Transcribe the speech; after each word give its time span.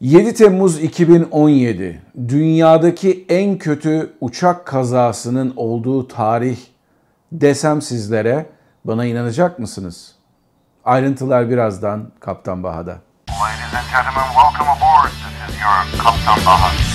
7 0.00 0.34
Temmuz 0.34 0.82
2017 0.82 2.02
dünyadaki 2.28 3.26
en 3.28 3.58
kötü 3.58 4.12
uçak 4.20 4.66
kazasının 4.66 5.52
olduğu 5.56 6.08
tarih 6.08 6.58
desem 7.32 7.82
sizlere 7.82 8.46
bana 8.84 9.04
inanacak 9.04 9.58
mısınız? 9.58 10.14
Ayrıntılar 10.84 11.50
birazdan 11.50 12.12
Kaptan 12.20 12.62
Baha'da. 12.62 12.90
Ladies 13.30 13.74
and 13.74 13.86
gentlemen, 13.92 14.28
welcome 14.34 14.70
aboard. 14.70 15.10
This 15.10 15.54
is 15.54 15.62
your 15.62 16.02
Kaptan 16.04 16.46
Baha. 16.46 16.85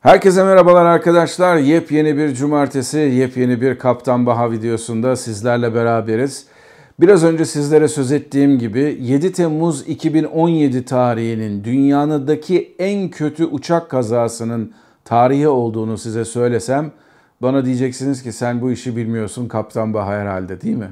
Herkese 0.00 0.44
merhabalar 0.44 0.84
arkadaşlar. 0.84 1.56
Yepyeni 1.56 2.16
bir 2.16 2.34
cumartesi, 2.34 2.98
yepyeni 2.98 3.60
bir 3.60 3.78
Kaptan 3.78 4.26
Baha 4.26 4.50
videosunda 4.50 5.16
sizlerle 5.16 5.74
beraberiz. 5.74 6.46
Biraz 7.00 7.24
önce 7.24 7.44
sizlere 7.44 7.88
söz 7.88 8.12
ettiğim 8.12 8.58
gibi 8.58 8.98
7 9.00 9.32
Temmuz 9.32 9.88
2017 9.88 10.84
tarihinin 10.84 11.64
dünyadaki 11.64 12.74
en 12.78 13.10
kötü 13.10 13.44
uçak 13.44 13.90
kazasının 13.90 14.72
tarihi 15.04 15.48
olduğunu 15.48 15.98
size 15.98 16.24
söylesem 16.24 16.90
bana 17.42 17.64
diyeceksiniz 17.64 18.22
ki 18.22 18.32
sen 18.32 18.60
bu 18.60 18.70
işi 18.70 18.96
bilmiyorsun 18.96 19.48
Kaptan 19.48 19.94
Baha 19.94 20.12
herhalde 20.12 20.60
değil 20.60 20.76
mi? 20.76 20.90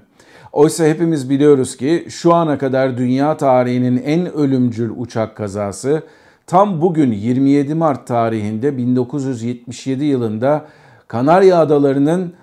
Oysa 0.52 0.84
hepimiz 0.84 1.30
biliyoruz 1.30 1.76
ki 1.76 2.06
şu 2.08 2.34
ana 2.34 2.58
kadar 2.58 2.98
dünya 2.98 3.36
tarihinin 3.36 4.02
en 4.02 4.32
ölümcül 4.32 4.90
uçak 4.96 5.36
kazası 5.36 6.02
Tam 6.46 6.80
bugün 6.80 7.12
27 7.12 7.74
Mart 7.74 8.06
tarihinde 8.06 8.76
1977 8.76 10.04
yılında 10.04 10.66
Kanarya 11.08 11.58
Adaları'nın 11.58 12.34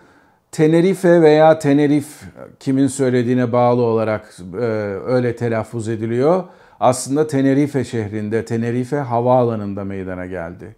Tenerife 0.52 1.21
veya 1.21 1.59
Tenerif 1.59 2.21
kimin 2.59 2.88
söylediğine 2.88 3.52
bağlı 3.52 3.81
olarak 3.81 4.35
e, 4.53 4.66
öyle 5.05 5.35
telaffuz 5.35 5.88
ediliyor. 5.89 6.44
Aslında 6.80 7.27
Tenerife 7.27 7.83
şehrinde, 7.83 8.45
Tenerife 8.45 8.97
havaalanında 8.97 9.83
meydana 9.83 10.25
geldi. 10.25 10.75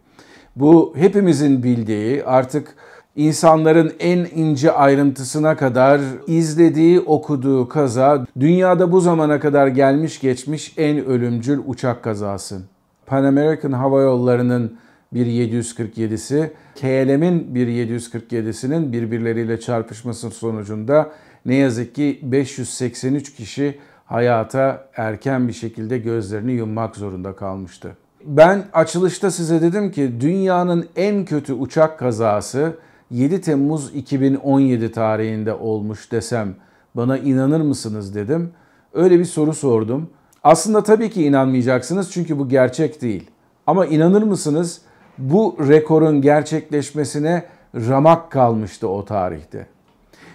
Bu 0.56 0.94
hepimizin 0.98 1.64
bildiği 1.64 2.24
artık 2.24 2.76
insanların 3.16 3.94
en 4.00 4.28
ince 4.36 4.72
ayrıntısına 4.72 5.58
kadar 5.58 6.02
izlediği, 6.28 7.00
okuduğu 7.00 7.70
kaza 7.70 8.26
dünyada 8.40 8.92
bu 8.92 9.02
zamana 9.02 9.40
kadar 9.40 9.68
gelmiş 9.68 10.20
geçmiş 10.20 10.74
en 10.78 11.06
ölümcül 11.06 11.60
uçak 11.68 12.04
kazası. 12.04 12.75
Pan 13.06 13.24
American 13.24 13.72
Hava 13.72 14.02
Yolları'nın 14.02 14.78
bir 15.14 15.26
747'si, 15.26 16.50
KLM'in 16.76 17.56
bir 17.56 17.68
747'sinin 17.68 18.94
birbirleriyle 18.94 19.60
çarpışması 19.60 20.32
sonucunda 20.32 21.12
ne 21.46 21.56
yazık 21.56 21.96
ki 21.96 22.20
583 22.24 23.36
kişi 23.36 23.80
hayata 24.06 24.90
erken 24.96 25.48
bir 25.48 25.54
şekilde 25.54 25.98
gözlerini 25.98 26.52
yummak 26.52 26.96
zorunda 26.96 27.36
kalmıştı. 27.36 27.98
Ben 28.26 28.66
açılışta 28.74 29.32
size 29.32 29.62
dedim 29.62 29.92
ki 29.92 30.22
dünyanın 30.22 30.88
en 30.96 31.26
kötü 31.26 31.54
uçak 31.54 32.00
kazası 32.00 32.78
7 33.12 33.42
Temmuz 33.42 33.96
2017 33.96 34.92
tarihinde 34.92 35.54
olmuş 35.54 36.12
desem 36.12 36.56
bana 36.96 37.18
inanır 37.18 37.62
mısınız 37.62 38.16
dedim. 38.16 38.52
Öyle 38.94 39.20
bir 39.20 39.26
soru 39.26 39.54
sordum. 39.54 40.10
Aslında 40.46 40.84
tabii 40.84 41.10
ki 41.10 41.24
inanmayacaksınız 41.24 42.12
çünkü 42.12 42.40
bu 42.40 42.50
gerçek 42.50 43.02
değil. 43.02 43.30
Ama 43.68 43.86
inanır 43.86 44.24
mısınız 44.24 44.82
bu 45.18 45.58
rekorun 45.68 46.22
gerçekleşmesine 46.22 47.44
ramak 47.76 48.32
kalmıştı 48.32 48.88
o 48.88 49.06
tarihte. 49.06 49.68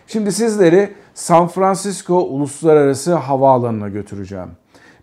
Şimdi 0.06 0.33
sizleri 0.33 0.91
San 1.14 1.48
Francisco 1.48 2.14
Uluslararası 2.14 3.14
Havaalanı'na 3.14 3.89
götüreceğim. 3.89 4.48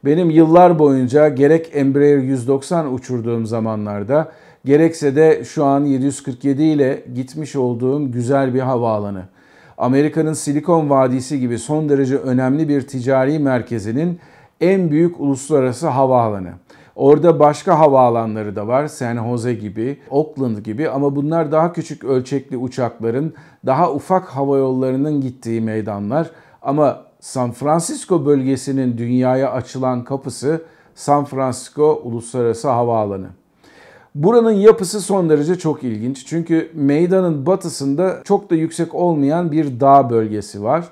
Benim 0.05 0.29
yıllar 0.29 0.79
boyunca 0.79 1.29
gerek 1.29 1.71
Embraer 1.73 2.17
190 2.17 2.93
uçurduğum 2.93 3.45
zamanlarda 3.45 4.31
gerekse 4.65 5.15
de 5.15 5.43
şu 5.43 5.65
an 5.65 5.85
747 5.85 6.63
ile 6.63 7.03
gitmiş 7.15 7.55
olduğum 7.55 8.11
güzel 8.11 8.53
bir 8.53 8.59
havaalanı. 8.59 9.23
Amerika'nın 9.77 10.33
Silikon 10.33 10.89
Vadisi 10.89 11.39
gibi 11.39 11.59
son 11.59 11.89
derece 11.89 12.17
önemli 12.17 12.69
bir 12.69 12.81
ticari 12.81 13.39
merkezinin 13.39 14.19
en 14.61 14.91
büyük 14.91 15.19
uluslararası 15.19 15.87
havaalanı. 15.87 16.51
Orada 16.95 17.39
başka 17.39 17.79
havaalanları 17.79 18.55
da 18.55 18.67
var. 18.67 18.87
San 18.87 19.15
Jose 19.15 19.53
gibi, 19.53 19.97
Oakland 20.09 20.57
gibi 20.57 20.89
ama 20.89 21.15
bunlar 21.15 21.51
daha 21.51 21.73
küçük 21.73 22.03
ölçekli 22.03 22.57
uçakların, 22.57 23.33
daha 23.65 23.91
ufak 23.91 24.25
hava 24.25 24.57
yollarının 24.57 25.21
gittiği 25.21 25.61
meydanlar. 25.61 26.31
Ama 26.61 27.01
San 27.19 27.51
Francisco 27.51 28.25
bölgesinin 28.25 28.97
dünyaya 28.97 29.51
açılan 29.51 30.03
kapısı 30.03 30.61
San 30.95 31.25
Francisco 31.25 32.01
Uluslararası 32.03 32.69
Havaalanı. 32.69 33.27
Buranın 34.15 34.51
yapısı 34.51 35.01
son 35.01 35.29
derece 35.29 35.55
çok 35.55 35.83
ilginç. 35.83 36.25
Çünkü 36.25 36.71
meydanın 36.73 37.45
batısında 37.45 38.21
çok 38.23 38.49
da 38.49 38.55
yüksek 38.55 38.95
olmayan 38.95 39.51
bir 39.51 39.79
dağ 39.79 40.09
bölgesi 40.09 40.63
var. 40.63 40.85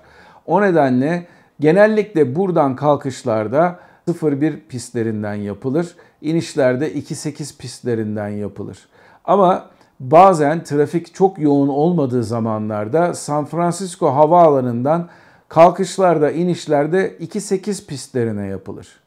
O 0.45 0.61
nedenle 0.61 1.27
Genellikle 1.59 2.35
buradan 2.35 2.75
kalkışlarda 2.75 3.79
0-1 4.07 4.59
pistlerinden 4.69 5.33
yapılır. 5.33 5.95
İnişlerde 6.21 6.93
2-8 6.93 7.57
pistlerinden 7.57 8.29
yapılır. 8.29 8.87
Ama 9.25 9.69
bazen 9.99 10.63
trafik 10.63 11.13
çok 11.13 11.39
yoğun 11.39 11.67
olmadığı 11.67 12.23
zamanlarda 12.23 13.13
San 13.13 13.45
Francisco 13.45 14.07
havaalanından 14.07 15.09
kalkışlarda, 15.47 16.31
inişlerde 16.31 17.17
2-8 17.19 17.85
pistlerine 17.85 18.47
yapılır. 18.47 19.04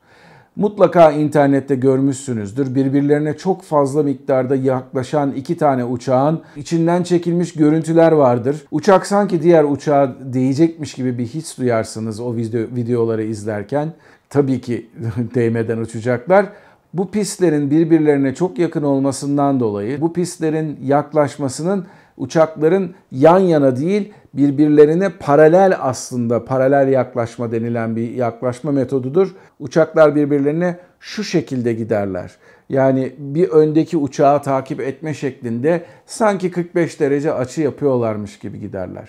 Mutlaka 0.59 1.13
internette 1.13 1.75
görmüşsünüzdür. 1.75 2.75
Birbirlerine 2.75 3.37
çok 3.37 3.63
fazla 3.63 4.03
miktarda 4.03 4.57
yaklaşan 4.57 5.33
iki 5.33 5.57
tane 5.57 5.85
uçağın 5.85 6.41
içinden 6.57 7.03
çekilmiş 7.03 7.53
görüntüler 7.53 8.13
vardır. 8.13 8.67
Uçak 8.71 9.07
sanki 9.07 9.43
diğer 9.43 9.65
uçağa 9.65 10.15
değecekmiş 10.21 10.95
gibi 10.95 11.19
bir 11.19 11.27
his 11.27 11.59
duyarsınız 11.59 12.21
o 12.21 12.37
video, 12.37 12.61
videoları 12.61 13.23
izlerken. 13.23 13.93
Tabii 14.31 14.61
ki 14.61 14.91
değmeden 15.35 15.79
uçacaklar. 15.79 16.47
Bu 16.95 17.11
pistlerin 17.11 17.71
birbirlerine 17.71 18.35
çok 18.35 18.59
yakın 18.59 18.83
olmasından 18.83 19.61
dolayı 19.61 20.01
bu 20.01 20.13
pistlerin 20.13 20.79
yaklaşmasının 20.83 21.87
uçakların 22.17 22.95
yan 23.13 23.39
yana 23.39 23.77
değil 23.77 24.13
birbirlerine 24.35 25.09
paralel 25.09 25.77
aslında 25.81 26.45
paralel 26.45 26.93
yaklaşma 26.93 27.53
denilen 27.53 27.97
bir 27.97 28.11
yaklaşma 28.11 28.73
metodudur. 28.73 29.35
Uçaklar 29.59 30.15
birbirlerine 30.15 30.79
şu 31.01 31.25
şekilde 31.25 31.73
giderler. 31.73 32.37
Yani 32.69 33.13
bir 33.19 33.49
öndeki 33.49 33.97
uçağı 33.97 34.43
takip 34.43 34.81
etme 34.81 35.15
şeklinde 35.15 35.85
sanki 36.07 36.51
45 36.51 37.01
derece 37.01 37.33
açı 37.33 37.63
yapıyorlarmış 37.63 38.39
gibi 38.39 38.61
giderler. 38.61 39.09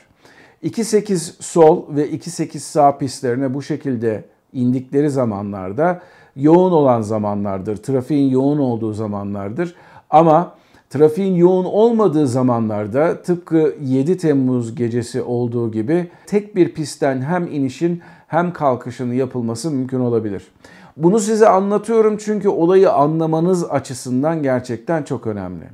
2.8 0.64 1.44
sol 1.44 1.96
ve 1.96 2.10
2.8 2.10 2.60
sağ 2.60 2.98
pistlerine 2.98 3.54
bu 3.54 3.62
şekilde 3.62 4.24
indikleri 4.54 5.10
zamanlarda 5.10 6.02
yoğun 6.36 6.72
olan 6.72 7.02
zamanlardır. 7.02 7.78
Trafiğin 7.78 8.30
yoğun 8.30 8.60
olduğu 8.60 8.94
zamanlardır. 8.94 9.76
Ama 10.10 10.56
Trafiğin 10.90 11.36
yoğun 11.36 11.66
olmadığı 11.66 12.28
zamanlarda 12.28 13.22
tıpkı 13.22 13.76
7 13.82 14.18
Temmuz 14.18 14.76
gecesi 14.76 15.22
olduğu 15.22 15.72
gibi 15.72 16.08
tek 16.26 16.56
bir 16.56 16.74
pistten 16.74 17.22
hem 17.22 17.48
inişin 17.48 18.02
hem 18.28 18.54
kalkışın 18.54 19.14
yapılması 19.14 19.72
mümkün 19.72 20.00
olabilir. 20.00 20.48
Bunu 20.98 21.20
size 21.20 21.50
anlatıyorum 21.50 22.18
çünkü 22.18 22.50
olayı 22.50 22.92
anlamanız 22.92 23.64
açısından 23.64 24.44
gerçekten 24.44 25.04
çok 25.04 25.28
önemli. 25.28 25.66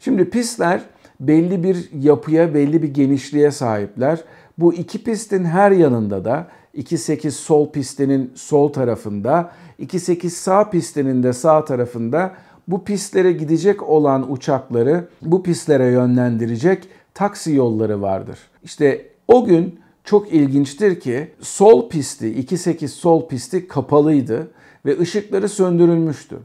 Şimdi 0.00 0.30
pistler 0.30 0.80
belli 1.20 1.62
bir 1.62 1.88
yapıya, 2.00 2.54
belli 2.54 2.82
bir 2.82 2.94
genişliğe 2.94 3.50
sahipler. 3.50 4.24
Bu 4.58 4.74
iki 4.74 5.04
pistin 5.04 5.44
her 5.44 5.70
yanında 5.70 6.24
da 6.24 6.46
2.8 6.76 7.30
sol 7.30 7.70
pistinin 7.70 8.32
sol 8.34 8.72
tarafında, 8.72 9.50
2.8 9.80 10.28
sağ 10.28 10.70
pistinin 10.70 11.22
de 11.22 11.32
sağ 11.32 11.64
tarafında 11.64 12.32
bu 12.68 12.84
pistlere 12.84 13.32
gidecek 13.32 13.88
olan 13.88 14.32
uçakları 14.32 15.08
bu 15.22 15.42
pistlere 15.42 15.86
yönlendirecek 15.86 16.88
taksi 17.14 17.54
yolları 17.54 18.02
vardır. 18.02 18.38
İşte 18.62 19.06
o 19.28 19.44
gün 19.44 19.80
çok 20.04 20.32
ilginçtir 20.32 21.00
ki 21.00 21.28
sol 21.40 21.88
pisti 21.88 22.26
2.8 22.26 22.88
sol 22.88 23.28
pisti 23.28 23.68
kapalıydı 23.68 24.50
ve 24.86 24.98
ışıkları 24.98 25.48
söndürülmüştü. 25.48 26.38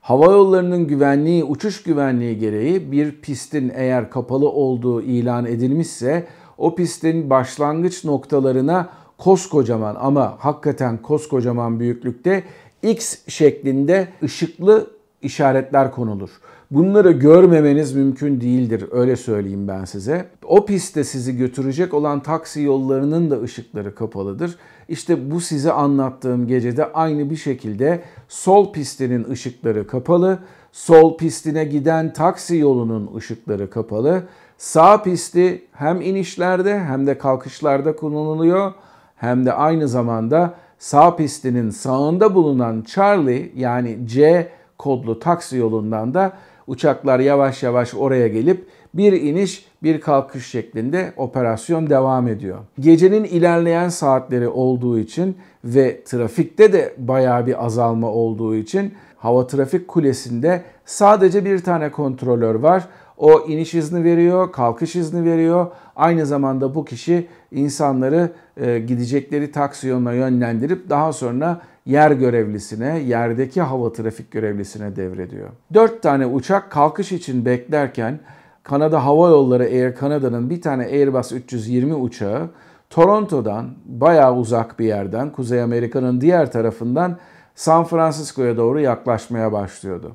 Hava 0.00 0.24
yollarının 0.24 0.86
güvenliği, 0.86 1.44
uçuş 1.44 1.82
güvenliği 1.82 2.38
gereği 2.38 2.92
bir 2.92 3.20
pistin 3.20 3.72
eğer 3.74 4.10
kapalı 4.10 4.48
olduğu 4.48 5.02
ilan 5.02 5.46
edilmişse 5.46 6.26
o 6.58 6.74
pistin 6.74 7.30
başlangıç 7.30 8.04
noktalarına 8.04 8.88
koskocaman 9.18 9.96
ama 10.00 10.36
hakikaten 10.38 11.02
koskocaman 11.02 11.80
büyüklükte 11.80 12.44
X 12.82 13.18
şeklinde 13.28 14.08
ışıklı 14.22 14.95
işaretler 15.22 15.90
konulur. 15.92 16.30
Bunları 16.70 17.10
görmemeniz 17.10 17.94
mümkün 17.94 18.40
değildir 18.40 18.84
öyle 18.90 19.16
söyleyeyim 19.16 19.68
ben 19.68 19.84
size. 19.84 20.28
O 20.44 20.66
pistte 20.66 21.04
sizi 21.04 21.36
götürecek 21.36 21.94
olan 21.94 22.22
taksi 22.22 22.62
yollarının 22.62 23.30
da 23.30 23.40
ışıkları 23.42 23.94
kapalıdır. 23.94 24.56
İşte 24.88 25.30
bu 25.30 25.40
size 25.40 25.72
anlattığım 25.72 26.46
gecede 26.46 26.92
aynı 26.92 27.30
bir 27.30 27.36
şekilde 27.36 28.02
sol 28.28 28.72
pistinin 28.72 29.30
ışıkları 29.30 29.86
kapalı, 29.86 30.38
sol 30.72 31.16
pistine 31.16 31.64
giden 31.64 32.12
taksi 32.12 32.56
yolunun 32.56 33.16
ışıkları 33.16 33.70
kapalı. 33.70 34.22
Sağ 34.58 35.02
pisti 35.02 35.64
hem 35.72 36.00
inişlerde 36.00 36.80
hem 36.80 37.06
de 37.06 37.18
kalkışlarda 37.18 37.96
kullanılıyor 37.96 38.72
hem 39.16 39.46
de 39.46 39.52
aynı 39.52 39.88
zamanda 39.88 40.54
sağ 40.78 41.16
pistinin 41.16 41.70
sağında 41.70 42.34
bulunan 42.34 42.82
Charlie 42.82 43.52
yani 43.56 43.98
C 44.06 44.48
kodlu 44.78 45.18
taksi 45.18 45.56
yolundan 45.56 46.14
da 46.14 46.32
uçaklar 46.66 47.20
yavaş 47.20 47.62
yavaş 47.62 47.94
oraya 47.94 48.28
gelip 48.28 48.66
bir 48.94 49.12
iniş 49.12 49.66
bir 49.82 50.00
kalkış 50.00 50.46
şeklinde 50.46 51.12
operasyon 51.16 51.90
devam 51.90 52.28
ediyor. 52.28 52.58
Gecenin 52.80 53.24
ilerleyen 53.24 53.88
saatleri 53.88 54.48
olduğu 54.48 54.98
için 54.98 55.36
ve 55.64 56.04
trafikte 56.04 56.72
de 56.72 56.94
bayağı 56.98 57.46
bir 57.46 57.64
azalma 57.64 58.10
olduğu 58.10 58.56
için 58.56 58.94
hava 59.16 59.46
trafik 59.46 59.88
kulesinde 59.88 60.62
sadece 60.84 61.44
bir 61.44 61.58
tane 61.58 61.90
kontrolör 61.90 62.54
var. 62.54 62.88
O 63.16 63.40
iniş 63.48 63.74
izni 63.74 64.04
veriyor, 64.04 64.52
kalkış 64.52 64.96
izni 64.96 65.24
veriyor. 65.24 65.66
Aynı 65.96 66.26
zamanda 66.26 66.74
bu 66.74 66.84
kişi 66.84 67.26
insanları 67.52 68.32
e, 68.56 68.78
gidecekleri 68.78 69.52
taksi 69.52 69.88
yoluna 69.88 70.12
yönlendirip 70.12 70.90
daha 70.90 71.12
sonra 71.12 71.60
yer 71.86 72.10
görevlisine, 72.10 72.98
yerdeki 72.98 73.62
hava 73.62 73.92
trafik 73.92 74.30
görevlisine 74.30 74.96
devrediyor. 74.96 75.48
Dört 75.74 76.02
tane 76.02 76.26
uçak 76.26 76.70
kalkış 76.70 77.12
için 77.12 77.44
beklerken 77.44 78.20
Kanada 78.62 79.04
Hava 79.04 79.28
Yolları 79.28 79.62
Air 79.62 79.94
Canada'nın 80.00 80.50
bir 80.50 80.60
tane 80.60 80.84
Airbus 80.84 81.32
320 81.32 81.94
uçağı 81.94 82.50
Toronto'dan 82.90 83.70
bayağı 83.84 84.36
uzak 84.36 84.78
bir 84.78 84.86
yerden 84.86 85.30
Kuzey 85.32 85.62
Amerika'nın 85.62 86.20
diğer 86.20 86.52
tarafından 86.52 87.16
San 87.54 87.84
Francisco'ya 87.84 88.56
doğru 88.56 88.80
yaklaşmaya 88.80 89.52
başlıyordu. 89.52 90.12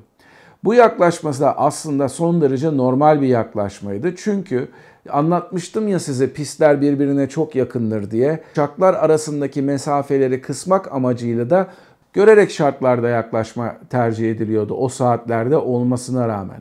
Bu 0.64 0.74
yaklaşması 0.74 1.40
da 1.40 1.58
aslında 1.58 2.08
son 2.08 2.40
derece 2.40 2.76
normal 2.76 3.20
bir 3.20 3.28
yaklaşmaydı. 3.28 4.16
Çünkü 4.16 4.68
anlatmıştım 5.10 5.88
ya 5.88 5.98
size 5.98 6.32
pistler 6.32 6.80
birbirine 6.80 7.28
çok 7.28 7.54
yakındır 7.54 8.10
diye. 8.10 8.42
Uçaklar 8.52 8.94
arasındaki 8.94 9.62
mesafeleri 9.62 10.40
kısmak 10.40 10.92
amacıyla 10.92 11.50
da 11.50 11.66
görerek 12.12 12.50
şartlarda 12.50 13.08
yaklaşma 13.08 13.76
tercih 13.90 14.30
ediliyordu 14.30 14.74
o 14.74 14.88
saatlerde 14.88 15.56
olmasına 15.56 16.28
rağmen. 16.28 16.60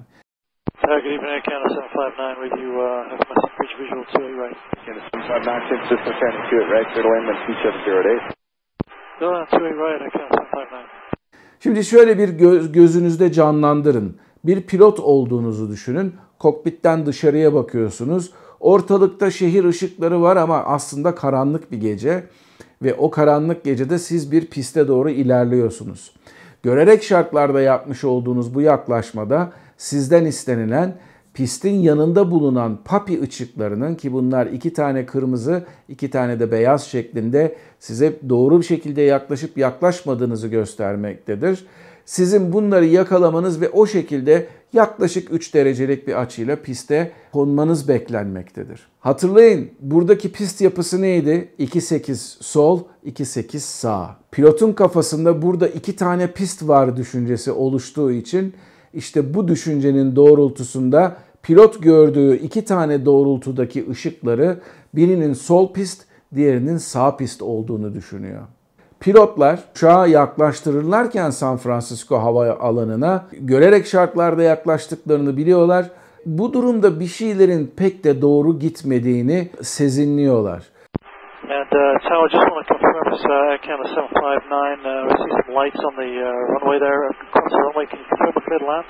Good 0.83 1.05
evening, 1.05 1.23
Air 1.23 1.41
Canada 1.49 1.81
759 1.81 2.43
with 2.43 2.63
you. 2.63 2.71
Have 2.73 3.01
a 3.01 3.25
message 3.25 3.53
reach 3.59 3.75
visual 3.79 4.03
2 4.03 4.19
right. 4.41 4.57
Canada 4.85 5.03
759, 5.13 5.45
San 5.45 5.59
Francisco 5.67 6.11
County 6.21 6.39
2 6.47 6.55
right, 6.73 6.87
clear 6.93 7.05
to 7.05 7.09
land, 7.09 7.25
wind 7.27 7.39
2708. 7.43 8.33
Go 9.19 9.27
on 9.27 9.45
2 9.45 9.57
right, 9.81 10.01
Air 10.01 10.11
Canada 10.17 10.41
759. 10.41 11.01
Şimdi 11.63 11.83
şöyle 11.83 12.17
bir 12.17 12.29
göz, 12.29 12.71
gözünüzde 12.71 13.31
canlandırın. 13.31 14.17
Bir 14.43 14.61
pilot 14.67 14.99
olduğunuzu 14.99 15.69
düşünün. 15.69 16.15
Kokpitten 16.41 17.05
dışarıya 17.05 17.53
bakıyorsunuz. 17.53 18.31
Ortalıkta 18.59 19.31
şehir 19.31 19.63
ışıkları 19.63 20.21
var 20.21 20.35
ama 20.35 20.57
aslında 20.57 21.15
karanlık 21.15 21.71
bir 21.71 21.77
gece 21.77 22.23
ve 22.83 22.93
o 22.93 23.11
karanlık 23.11 23.63
gecede 23.63 23.99
siz 23.99 24.31
bir 24.31 24.45
piste 24.45 24.87
doğru 24.87 25.09
ilerliyorsunuz. 25.09 26.13
Görerek 26.63 27.03
şartlarda 27.03 27.61
yapmış 27.61 28.03
olduğunuz 28.03 28.55
bu 28.55 28.61
yaklaşmada 28.61 29.51
sizden 29.77 30.25
istenilen 30.25 30.97
pistin 31.33 31.73
yanında 31.73 32.31
bulunan 32.31 32.79
papi 32.85 33.21
ışıklarının 33.21 33.95
ki 33.95 34.13
bunlar 34.13 34.45
iki 34.45 34.73
tane 34.73 35.05
kırmızı, 35.05 35.63
iki 35.89 36.09
tane 36.09 36.39
de 36.39 36.51
beyaz 36.51 36.83
şeklinde 36.83 37.55
size 37.79 38.13
doğru 38.29 38.59
bir 38.59 38.65
şekilde 38.65 39.01
yaklaşıp 39.01 39.57
yaklaşmadığınızı 39.57 40.47
göstermektedir. 40.47 41.65
Sizin 42.05 42.53
bunları 42.53 42.85
yakalamanız 42.85 43.61
ve 43.61 43.69
o 43.69 43.87
şekilde 43.87 44.47
yaklaşık 44.73 45.33
3 45.33 45.53
derecelik 45.53 46.07
bir 46.07 46.21
açıyla 46.21 46.55
piste 46.55 47.11
konmanız 47.31 47.87
beklenmektedir. 47.87 48.87
Hatırlayın 48.99 49.69
buradaki 49.79 50.31
pist 50.31 50.61
yapısı 50.61 51.01
neydi? 51.01 51.49
2.8 51.59 52.43
sol, 52.43 52.81
2.8 53.05 53.59
sağ. 53.59 54.15
Pilotun 54.31 54.73
kafasında 54.73 55.41
burada 55.41 55.67
iki 55.67 55.95
tane 55.95 56.27
pist 56.27 56.67
var 56.67 56.97
düşüncesi 56.97 57.51
oluştuğu 57.51 58.11
için 58.11 58.53
işte 58.93 59.33
bu 59.33 59.47
düşüncenin 59.47 60.15
doğrultusunda 60.15 61.17
pilot 61.43 61.83
gördüğü 61.83 62.35
iki 62.35 62.65
tane 62.65 63.05
doğrultudaki 63.05 63.89
ışıkları 63.89 64.59
birinin 64.95 65.33
sol 65.33 65.73
pist, 65.73 66.05
diğerinin 66.35 66.77
sağ 66.77 67.17
pist 67.17 67.41
olduğunu 67.41 67.93
düşünüyor. 67.93 68.41
Pilotlar 69.03 69.59
uçağa 69.71 70.07
yaklaştırırlarken 70.07 71.29
San 71.29 71.57
Francisco 71.57 72.15
hava 72.17 72.43
alanına 72.67 73.23
görerek 73.31 73.85
şartlarda 73.85 74.43
yaklaştıklarını 74.43 75.37
biliyorlar. 75.37 75.85
Bu 76.25 76.53
durumda 76.53 76.99
bir 76.99 77.11
şeylerin 77.19 77.73
pek 77.77 78.03
de 78.03 78.21
doğru 78.21 78.59
gitmediğini 78.59 79.49
sezinliyorlar. 79.61 80.61
And 81.59 81.71
uh, 81.83 82.09
Tower, 82.09 82.29
just 82.35 82.47
want 82.53 82.67
to 82.67 82.73
confirm 82.73 83.05
this, 83.11 83.25
uh, 83.25 83.57
Canada 83.67 83.87
759, 83.89 84.85
uh, 84.85 85.07
we 85.07 85.13
see 85.21 85.31
some 85.39 85.51
lights 85.59 85.81
on 85.87 85.93
the 86.01 86.09
uh, 86.29 86.53
runway 86.53 86.77
there, 86.85 86.99
across 87.25 87.51
the 87.55 87.61
runway, 87.65 87.85
can 87.91 87.99
you 88.01 88.07
confirm 88.11 88.33
a 88.39 88.43
clear 88.45 88.59
to 88.63 88.67
land? 88.71 88.87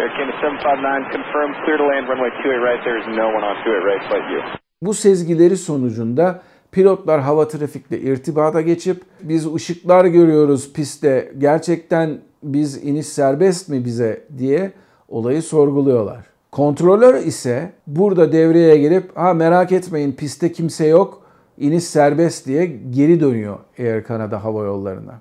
Air 0.00 0.10
Canada 0.16 0.36
759, 0.42 1.16
confirm 1.16 1.48
clear 1.62 1.78
to 1.82 1.86
land, 1.90 2.04
runway 2.12 2.30
28 2.42 2.68
right, 2.68 2.80
there 2.86 2.98
is 3.02 3.06
no 3.20 3.26
one 3.36 3.44
on 3.50 3.56
28 3.62 3.90
right, 3.90 4.02
flight 4.08 4.26
you. 4.34 4.42
Bu 4.82 4.94
sezgileri 4.94 5.56
sonucunda 5.56 6.42
pilotlar 6.72 7.20
hava 7.20 7.48
trafikle 7.48 8.00
irtibata 8.00 8.60
geçip 8.60 9.02
biz 9.22 9.54
ışıklar 9.54 10.04
görüyoruz 10.04 10.72
pistte 10.72 11.32
gerçekten 11.38 12.18
biz 12.42 12.84
iniş 12.84 13.06
serbest 13.06 13.68
mi 13.68 13.84
bize 13.84 14.24
diye 14.38 14.72
olayı 15.08 15.42
sorguluyorlar. 15.42 16.26
Kontrolör 16.52 17.14
ise 17.14 17.72
burada 17.86 18.32
devreye 18.32 18.76
girip 18.76 19.16
ha 19.16 19.34
merak 19.34 19.72
etmeyin 19.72 20.12
pistte 20.12 20.52
kimse 20.52 20.86
yok 20.86 21.22
iniş 21.58 21.84
serbest 21.84 22.46
diye 22.46 22.66
geri 22.90 23.20
dönüyor 23.20 23.58
Air 23.78 24.04
Canada 24.08 24.44
Hava 24.44 24.64
Yolları'na. 24.64 25.20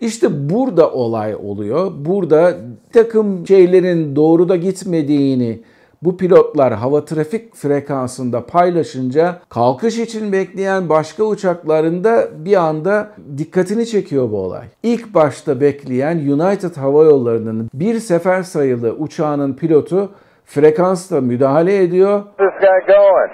İşte 0.00 0.50
burada 0.50 0.92
olay 0.92 1.34
oluyor. 1.34 1.92
Burada 1.98 2.56
takım 2.92 3.46
şeylerin 3.46 4.16
doğruda 4.16 4.56
gitmediğini 4.56 5.60
bu 6.04 6.16
pilotlar 6.16 6.72
hava 6.72 7.04
trafik 7.04 7.56
frekansında 7.56 8.46
paylaşınca 8.46 9.36
kalkış 9.48 9.98
için 9.98 10.32
bekleyen 10.32 10.88
başka 10.88 11.24
uçaklarında 11.24 12.28
bir 12.44 12.56
anda 12.56 13.10
dikkatini 13.38 13.86
çekiyor 13.86 14.30
bu 14.30 14.38
olay. 14.38 14.64
İlk 14.82 15.14
başta 15.14 15.60
bekleyen 15.60 16.16
United 16.16 16.76
Hava 16.76 17.04
Yolları'nın 17.04 17.68
bir 17.74 17.98
sefer 17.98 18.42
sayılı 18.42 18.92
uçağının 18.92 19.54
pilotu 19.54 20.12
frekansta 20.44 21.20
müdahale 21.20 21.82
ediyor. 21.82 22.22
This 22.38 22.60
guy 22.60 22.96
going? 22.96 23.30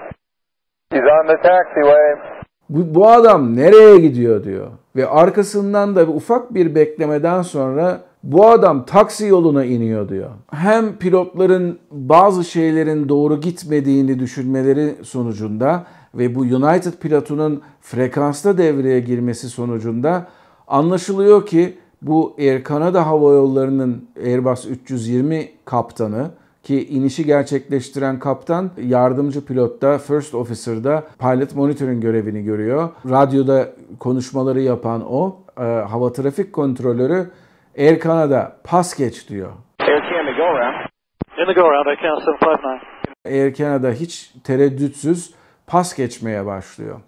He's 0.92 1.02
on 1.02 1.26
the 1.26 1.42
taxiway. 1.42 2.40
Bu, 2.68 2.94
bu 2.94 3.08
adam 3.08 3.56
nereye 3.56 3.98
gidiyor 3.98 4.44
diyor. 4.44 4.66
Ve 4.96 5.08
arkasından 5.08 5.96
da 5.96 6.02
ufak 6.02 6.54
bir 6.54 6.74
beklemeden 6.74 7.42
sonra 7.42 8.00
bu 8.22 8.46
adam 8.46 8.84
taksi 8.84 9.26
yoluna 9.26 9.64
iniyor 9.64 10.08
diyor. 10.08 10.30
Hem 10.50 10.96
pilotların 10.96 11.78
bazı 11.90 12.44
şeylerin 12.44 13.08
doğru 13.08 13.40
gitmediğini 13.40 14.18
düşünmeleri 14.18 14.94
sonucunda 15.02 15.86
ve 16.14 16.34
bu 16.34 16.40
United 16.40 16.92
pilotunun 16.92 17.62
frekansta 17.80 18.58
devreye 18.58 19.00
girmesi 19.00 19.48
sonucunda 19.48 20.26
anlaşılıyor 20.68 21.46
ki 21.46 21.78
bu 22.02 22.34
Air 22.38 22.64
Canada 22.64 23.06
Hava 23.06 23.32
Yolları'nın 23.32 24.04
Airbus 24.24 24.66
320 24.66 25.48
kaptanı 25.64 26.30
ki 26.62 26.88
inişi 26.88 27.24
gerçekleştiren 27.24 28.18
kaptan 28.18 28.70
yardımcı 28.86 29.44
pilotta, 29.44 29.98
first 29.98 30.34
officer'da 30.34 31.04
pilot 31.18 31.54
monitoring 31.54 32.02
görevini 32.02 32.44
görüyor. 32.44 32.88
Radyoda 33.10 33.68
konuşmaları 33.98 34.60
yapan 34.60 35.12
o, 35.12 35.36
e, 35.58 35.62
hava 35.62 36.12
trafik 36.12 36.52
kontrolörü 36.52 37.30
Air 37.78 38.00
Canada 38.00 38.56
pas 38.64 38.96
geç 38.96 39.28
diyor. 39.28 39.52
Air 39.80 40.02
Canada, 40.10 40.36
go 40.36 40.42
around. 40.42 40.74
In 41.38 41.46
the 41.46 41.60
go 41.60 41.66
around, 41.66 41.86
Air 41.86 41.96
Canada 42.02 42.20
759. 42.20 42.82
Air 43.26 43.54
Canada 43.54 43.90
hiç 43.90 44.32
tereddütsüz 44.44 45.34
pas 45.66 45.96
geçmeye 45.96 46.46
başlıyor. 46.46 47.00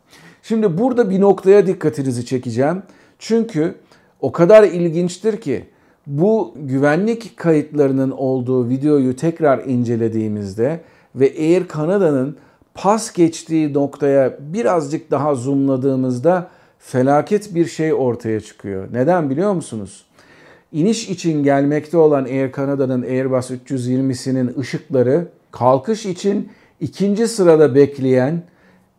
Şimdi 0.43 0.79
burada 0.79 1.11
bir 1.11 1.21
noktaya 1.21 1.67
dikkatinizi 1.67 2.27
çekeceğim. 2.27 2.83
Çünkü 3.19 3.75
o 4.21 4.33
kadar 4.33 4.63
ilginçtir 4.63 5.41
ki 5.41 5.65
bu 6.07 6.55
güvenlik 6.57 7.37
kayıtlarının 7.37 8.11
olduğu 8.11 8.69
videoyu 8.69 9.17
tekrar 9.17 9.59
incelediğimizde 9.59 10.81
ve 11.15 11.25
Air 11.39 11.69
Canada'nın 11.69 12.39
pas 12.75 13.13
geçtiği 13.13 13.75
noktaya 13.75 14.37
birazcık 14.41 15.11
daha 15.11 15.35
zoomladığımızda 15.35 16.51
felaket 16.79 17.55
bir 17.55 17.67
şey 17.67 17.95
ortaya 17.95 18.41
çıkıyor. 18.41 18.89
Neden 18.93 19.31
biliyor 19.31 19.53
musunuz? 19.53 20.07
İniş 20.73 21.09
için 21.11 21.43
gelmekte 21.43 21.97
olan 21.97 22.25
Air 22.25 22.53
Canada'nın 22.53 23.03
Airbus 23.03 23.51
320'sinin 23.51 24.59
ışıkları 24.59 25.29
kalkış 25.51 26.07
için 26.07 26.49
ikinci 26.81 27.29
sırada 27.29 27.75
bekleyen 27.75 28.43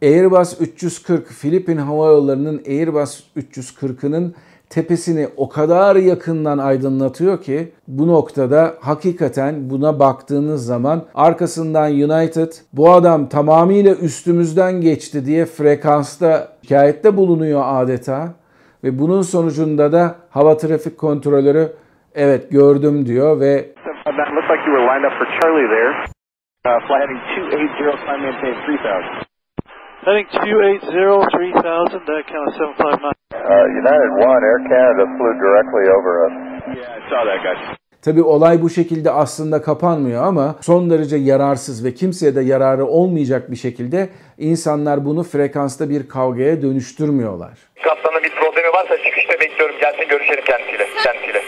Airbus 0.01 0.62
340 0.62 1.27
Filipin 1.27 1.77
Hava 1.77 2.08
Yolları'nın 2.08 2.62
Airbus 2.68 3.24
340'ının 3.38 4.34
tepesini 4.70 5.27
o 5.38 5.50
kadar 5.50 5.96
yakından 5.96 6.58
aydınlatıyor 6.58 7.42
ki 7.42 7.72
bu 7.88 8.08
noktada 8.08 8.75
hakikaten 8.80 9.70
buna 9.70 10.00
baktığınız 10.00 10.65
zaman 10.65 11.03
arkasından 11.15 11.92
United 11.92 12.51
bu 12.74 12.92
adam 12.92 13.30
tamamıyla 13.30 13.96
üstümüzden 13.96 14.82
geçti 14.82 15.25
diye 15.25 15.46
frekansta 15.46 16.58
şikayette 16.62 17.18
bulunuyor 17.18 17.62
adeta 17.65 18.34
ve 18.83 18.99
bunun 18.99 19.21
sonucunda 19.21 19.91
da 19.91 20.15
hava 20.29 20.57
trafik 20.57 20.97
kontrolörü 20.97 21.67
evet 22.15 22.51
gördüm 22.51 23.05
diyor 23.05 23.39
ve. 23.39 23.73
Uh, 26.65 26.79
heading 26.89 27.19
280, 27.31 27.97
climb 28.05 28.21
maintain 28.23 28.55
3000. 28.55 29.33
Heading 30.05 30.27
280, 30.27 30.83
3000, 30.83 31.53
uh, 31.53 31.63
count 31.63 31.93
759. 31.93 33.13
Uh, 33.33 33.65
United 33.81 34.11
1, 34.19 34.43
Air 34.49 34.59
Canada 34.69 35.05
flew 35.17 35.33
directly 35.43 35.85
over 35.97 36.13
us. 36.25 36.33
Yeah, 36.77 36.97
I 36.97 37.09
saw 37.09 37.21
that, 37.25 37.39
guys. 37.43 37.77
Tabi 38.01 38.21
olay 38.21 38.61
bu 38.61 38.69
şekilde 38.69 39.11
aslında 39.11 39.61
kapanmıyor 39.61 40.23
ama 40.23 40.55
son 40.61 40.89
derece 40.89 41.17
yararsız 41.17 41.85
ve 41.85 41.93
kimseye 41.93 42.35
de 42.35 42.41
yararı 42.41 42.85
olmayacak 42.85 43.51
bir 43.51 43.55
şekilde 43.55 44.09
insanlar 44.37 45.05
bunu 45.05 45.23
frekansta 45.23 45.89
bir 45.89 46.07
kavgaya 46.07 46.61
dönüştürmüyorlar. 46.61 47.51
Kaptanın 47.83 48.23
bekliyorum. 49.43 49.75
Gelsin 49.81 50.09
görüşelim 50.09 50.43
kendisiyle. 50.45 50.88
Kendisiyle. 51.03 51.41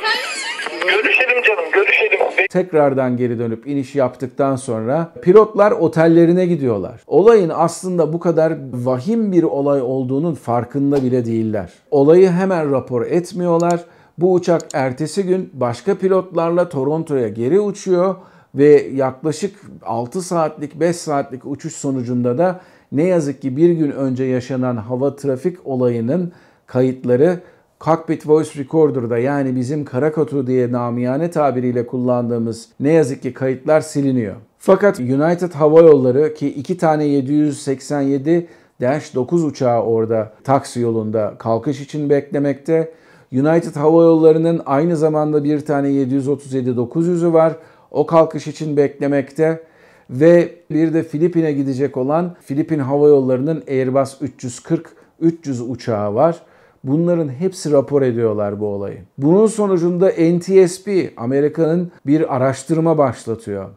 Görüşelim 0.91 1.41
canım, 1.41 1.71
görüşelim. 1.73 2.47
Tekrardan 2.49 3.17
geri 3.17 3.39
dönüp 3.39 3.67
iniş 3.67 3.95
yaptıktan 3.95 4.55
sonra 4.55 5.11
pilotlar 5.21 5.71
otellerine 5.71 6.45
gidiyorlar. 6.45 7.01
Olayın 7.07 7.51
aslında 7.55 8.13
bu 8.13 8.19
kadar 8.19 8.53
vahim 8.73 9.31
bir 9.31 9.43
olay 9.43 9.81
olduğunun 9.81 10.33
farkında 10.33 11.03
bile 11.03 11.25
değiller. 11.25 11.73
Olayı 11.91 12.29
hemen 12.29 12.71
rapor 12.71 13.05
etmiyorlar. 13.05 13.79
Bu 14.17 14.33
uçak 14.33 14.61
ertesi 14.73 15.23
gün 15.23 15.49
başka 15.53 15.97
pilotlarla 15.97 16.69
Toronto'ya 16.69 17.29
geri 17.29 17.59
uçuyor 17.59 18.15
ve 18.55 18.87
yaklaşık 18.93 19.55
6 19.85 20.21
saatlik 20.21 20.79
5 20.79 20.95
saatlik 20.95 21.45
uçuş 21.45 21.73
sonucunda 21.73 22.37
da 22.37 22.61
ne 22.91 23.03
yazık 23.03 23.41
ki 23.41 23.57
bir 23.57 23.69
gün 23.69 23.91
önce 23.91 24.23
yaşanan 24.23 24.77
hava 24.77 25.15
trafik 25.15 25.57
olayının 25.67 26.33
kayıtları 26.67 27.39
Cockpit 27.82 28.27
Voice 28.27 28.60
Recorder'da 28.60 29.17
yani 29.17 29.55
bizim 29.55 29.86
karakotu 29.86 30.48
diye 30.48 30.72
namiyane 30.72 31.32
tabiriyle 31.32 31.88
kullandığımız 31.88 32.70
ne 32.79 32.91
yazık 32.91 33.22
ki 33.22 33.34
kayıtlar 33.34 33.82
siliniyor. 33.82 34.36
Fakat 34.60 35.00
United 35.00 35.51
Hava 35.51 35.82
Yolları 35.82 36.34
ki 36.34 36.48
iki 36.48 36.77
tane 36.77 37.05
787-9 37.05 39.46
uçağı 39.46 39.84
orada 39.84 40.34
taksi 40.44 40.79
yolunda 40.79 41.34
kalkış 41.39 41.82
için 41.82 42.10
beklemekte. 42.10 42.91
United 43.34 43.75
Hava 43.75 44.03
Yolları'nın 44.03 44.62
aynı 44.65 44.98
zamanda 44.98 45.44
bir 45.44 45.65
tane 45.65 45.88
737-900'ü 45.88 47.34
var. 47.34 47.55
O 47.91 48.05
kalkış 48.05 48.48
için 48.48 48.77
beklemekte. 48.77 49.63
Ve 50.10 50.55
bir 50.72 50.94
de 50.94 51.03
Filipin'e 51.03 51.51
gidecek 51.51 51.98
olan 51.98 52.36
Filipin 52.41 52.79
Hava 52.79 53.08
Yolları'nın 53.08 53.63
Airbus 53.67 54.22
340-300 55.22 55.62
uçağı 55.62 56.15
var. 56.15 56.41
Bunların 56.85 57.29
hepsi 57.29 57.71
rapor 57.71 58.01
ediyorlar 58.01 58.59
bu 58.59 58.65
olayı. 58.65 58.97
Bunun 59.17 59.47
sonucunda 59.47 60.07
NTSB 60.07 60.87
Amerika'nın 61.17 61.91
bir 62.05 62.35
araştırma 62.35 62.97
başlatıyor. 62.97 63.69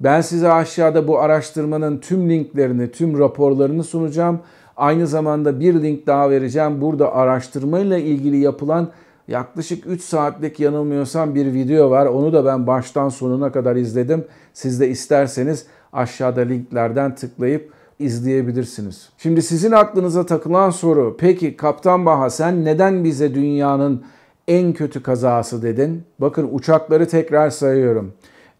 Ben 0.00 0.20
size 0.20 0.52
aşağıda 0.52 1.08
bu 1.08 1.18
araştırmanın 1.18 1.98
tüm 1.98 2.30
linklerini, 2.30 2.90
tüm 2.90 3.18
raporlarını 3.18 3.84
sunacağım. 3.84 4.40
Aynı 4.76 5.06
zamanda 5.06 5.60
bir 5.60 5.82
link 5.82 6.06
daha 6.06 6.30
vereceğim. 6.30 6.80
Burada 6.80 7.14
araştırmayla 7.14 7.98
ilgili 7.98 8.36
yapılan 8.36 8.88
yaklaşık 9.28 9.86
3 9.86 10.02
saatlik 10.02 10.60
yanılmıyorsam 10.60 11.34
bir 11.34 11.52
video 11.52 11.90
var. 11.90 12.06
Onu 12.06 12.32
da 12.32 12.44
ben 12.44 12.66
baştan 12.66 13.08
sonuna 13.08 13.52
kadar 13.52 13.76
izledim. 13.76 14.24
Siz 14.52 14.80
de 14.80 14.88
isterseniz 14.88 15.66
aşağıda 15.92 16.40
linklerden 16.40 17.14
tıklayıp 17.14 17.72
izleyebilirsiniz. 17.98 19.08
Şimdi 19.18 19.42
sizin 19.42 19.72
aklınıza 19.72 20.26
takılan 20.26 20.70
soru, 20.70 21.16
peki 21.18 21.56
Kaptan 21.56 22.06
Baha 22.06 22.30
sen 22.30 22.64
neden 22.64 23.04
bize 23.04 23.34
dünyanın 23.34 24.04
en 24.48 24.72
kötü 24.72 25.02
kazası 25.02 25.62
dedin? 25.62 26.02
Bakın 26.18 26.48
uçakları 26.52 27.08
tekrar 27.08 27.50
sayıyorum. 27.50 28.12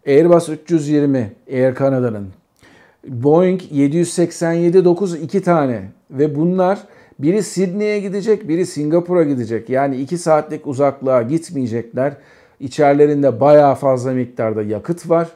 Airbus 0.07 0.49
320 0.49 1.33
Air 1.51 1.75
Canada'nın. 1.75 2.27
Boeing 3.07 3.61
787-9 3.61 5.17
iki 5.17 5.41
tane 5.41 5.91
ve 6.11 6.35
bunlar 6.35 6.79
biri 7.19 7.43
Sydney'e 7.43 7.99
gidecek, 7.99 8.47
biri 8.47 8.65
Singapur'a 8.65 9.23
gidecek. 9.23 9.69
Yani 9.69 9.97
2 9.97 10.17
saatlik 10.17 10.67
uzaklığa 10.67 11.21
gitmeyecekler. 11.21 12.13
İçerilerinde 12.59 13.39
bayağı 13.39 13.75
fazla 13.75 14.11
miktarda 14.11 14.61
yakıt 14.61 15.09
var. 15.09 15.29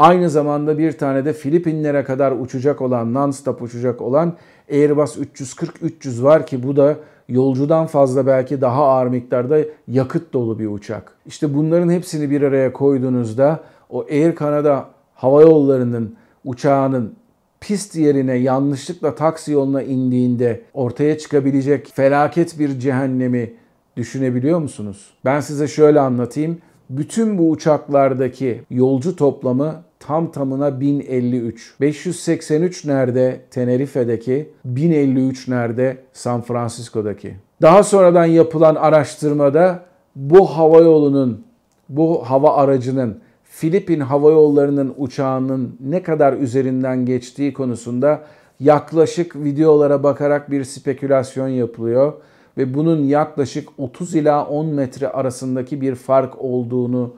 Aynı 0.00 0.30
zamanda 0.30 0.78
bir 0.78 0.92
tane 0.92 1.24
de 1.24 1.32
Filipinlere 1.32 2.04
kadar 2.04 2.32
uçacak 2.32 2.80
olan, 2.80 3.14
non-stop 3.14 3.62
uçacak 3.62 4.02
olan 4.02 4.32
Airbus 4.70 5.16
340-300 5.16 6.22
var 6.22 6.46
ki 6.46 6.62
bu 6.62 6.76
da 6.76 6.96
yolcudan 7.28 7.86
fazla 7.86 8.26
belki 8.26 8.60
daha 8.60 8.84
ağır 8.88 9.06
miktarda 9.06 9.58
yakıt 9.88 10.32
dolu 10.32 10.58
bir 10.58 10.66
uçak. 10.66 11.12
İşte 11.26 11.54
bunların 11.54 11.90
hepsini 11.90 12.30
bir 12.30 12.42
araya 12.42 12.72
koyduğunuzda 12.72 13.60
o 13.90 14.04
Air 14.10 14.36
Canada 14.36 14.88
hava 15.14 15.42
yollarının 15.42 16.16
uçağının 16.44 17.14
pist 17.60 17.96
yerine 17.96 18.34
yanlışlıkla 18.34 19.14
taksi 19.14 19.52
yoluna 19.52 19.82
indiğinde 19.82 20.60
ortaya 20.74 21.18
çıkabilecek 21.18 21.92
felaket 21.94 22.58
bir 22.58 22.78
cehennemi 22.78 23.54
düşünebiliyor 23.96 24.58
musunuz? 24.58 25.10
Ben 25.24 25.40
size 25.40 25.68
şöyle 25.68 26.00
anlatayım. 26.00 26.58
Bütün 26.90 27.38
bu 27.38 27.50
uçaklardaki 27.50 28.62
yolcu 28.70 29.16
toplamı 29.16 29.89
tam 30.00 30.32
tamına 30.32 30.80
1053. 30.80 31.74
583 31.80 32.84
nerede 32.84 33.40
Tenerife'deki, 33.50 34.50
1053 34.64 35.48
nerede 35.48 35.96
San 36.12 36.40
Francisco'daki. 36.42 37.36
Daha 37.62 37.82
sonradan 37.82 38.24
yapılan 38.24 38.74
araştırmada 38.74 39.82
bu 40.16 40.46
hava 40.46 40.78
yolunun, 40.80 41.44
bu 41.88 42.30
hava 42.30 42.56
aracının 42.56 43.18
Filipin 43.44 44.00
Hava 44.00 44.30
Yolları'nın 44.30 44.94
uçağının 44.96 45.76
ne 45.80 46.02
kadar 46.02 46.32
üzerinden 46.32 47.06
geçtiği 47.06 47.52
konusunda 47.52 48.22
yaklaşık 48.60 49.36
videolara 49.36 50.02
bakarak 50.02 50.50
bir 50.50 50.64
spekülasyon 50.64 51.48
yapılıyor 51.48 52.12
ve 52.58 52.74
bunun 52.74 53.04
yaklaşık 53.04 53.68
30 53.78 54.14
ila 54.14 54.46
10 54.46 54.66
metre 54.66 55.08
arasındaki 55.08 55.80
bir 55.80 55.94
fark 55.94 56.34
olduğunu 56.38 57.14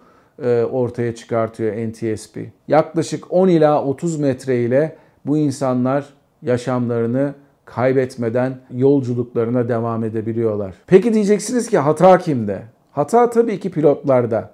ortaya 0.73 1.15
çıkartıyor 1.15 1.77
NTSB. 1.77 2.37
Yaklaşık 2.69 3.33
10 3.33 3.49
ila 3.49 3.85
30 3.85 4.19
metre 4.19 4.61
ile 4.61 4.97
bu 5.27 5.37
insanlar 5.39 6.05
yaşamlarını 6.43 7.35
kaybetmeden 7.65 8.55
yolculuklarına 8.71 9.69
devam 9.69 10.05
edebiliyorlar. 10.05 10.75
Peki 10.87 11.15
diyeceksiniz 11.15 11.69
ki 11.69 11.79
hata 11.79 12.19
kimde? 12.19 12.63
Hata 12.93 13.31
tabii 13.31 13.61
ki 13.61 13.71
pilotlarda. 13.71 14.51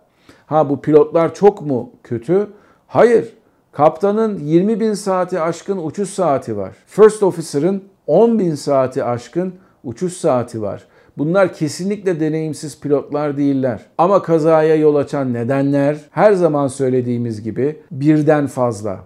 Ha 0.47 0.69
bu 0.69 0.81
pilotlar 0.81 1.35
çok 1.35 1.63
mu 1.63 1.91
kötü? 2.03 2.47
Hayır. 2.87 3.35
Kaptanın 3.73 4.39
20 4.39 4.81
bin 4.81 4.95
saati 4.95 5.41
aşkın 5.41 5.79
uçuş 5.87 6.11
saati 6.11 6.57
var. 6.57 6.77
First 6.87 7.23
Officer'ın 7.23 7.85
10 8.07 8.39
bin 8.39 8.55
saati 8.55 9.05
aşkın 9.05 9.55
uçuş 9.85 10.13
saati 10.13 10.63
var. 10.63 10.85
Bunlar 11.19 11.55
kesinlikle 11.55 12.21
deneyimsiz 12.21 12.81
pilotlar 12.81 13.37
değiller. 13.37 13.81
Ama 13.99 14.23
kazaya 14.23 14.75
yol 14.75 14.97
açan 14.97 15.33
nedenler 15.33 15.97
her 16.11 16.33
zaman 16.33 16.69
söylediğimiz 16.69 17.43
gibi 17.43 17.77
birden 17.91 18.47
fazla. 18.47 18.99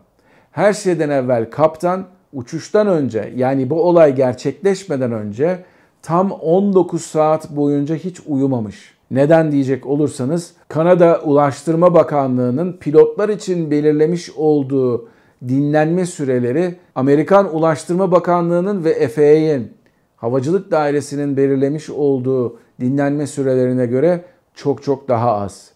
Her 0.50 0.72
şeyden 0.72 1.10
evvel 1.10 1.50
kaptan 1.50 2.04
uçuştan 2.32 2.86
önce 2.86 3.32
yani 3.36 3.70
bu 3.70 3.82
olay 3.82 4.14
gerçekleşmeden 4.14 5.12
önce 5.12 5.58
tam 6.02 6.30
19 6.30 7.02
saat 7.02 7.50
boyunca 7.50 7.94
hiç 7.94 8.20
uyumamış. 8.26 8.94
Neden 9.10 9.52
diyecek 9.52 9.86
olursanız 9.86 10.52
Kanada 10.68 11.20
Ulaştırma 11.24 11.94
Bakanlığı'nın 11.94 12.72
pilotlar 12.72 13.28
için 13.28 13.70
belirlemiş 13.70 14.30
olduğu 14.36 15.08
dinlenme 15.48 16.06
süreleri 16.06 16.74
Amerikan 16.94 17.54
Ulaştırma 17.54 18.12
Bakanlığı'nın 18.12 18.84
ve 18.84 19.08
FAA'nin 19.08 19.81
Havacılık 20.22 20.70
Dairesi'nin 20.70 21.36
belirlemiş 21.36 21.90
olduğu 21.90 22.56
dinlenme 22.80 23.26
sürelerine 23.26 23.86
göre 23.86 24.24
çok 24.54 24.82
çok 24.82 25.08
daha 25.08 25.32
az. 25.32 25.70